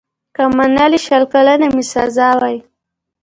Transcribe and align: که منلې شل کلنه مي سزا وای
که 0.35 0.43
منلې 0.57 0.99
شل 1.07 1.23
کلنه 1.33 1.67
مي 1.75 1.83
سزا 1.93 2.29
وای 2.39 2.57